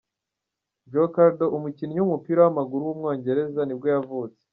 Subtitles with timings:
[0.91, 4.43] Joe Cardle, umukinnyi w’umupira w’amaguru w’umwongereza nibwo yavutse.